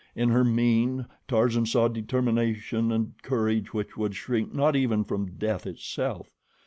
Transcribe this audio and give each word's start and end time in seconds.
In 0.15 0.29
her 0.29 0.43
mien 0.43 1.05
Tarzan 1.27 1.67
saw 1.67 1.87
determination 1.87 2.91
and 2.91 3.13
courage 3.21 3.71
which 3.71 3.95
would 3.97 4.15
shrink 4.15 4.51
not 4.51 4.75
even 4.75 5.03
from 5.03 5.37
death 5.37 5.67
itself. 5.67 6.27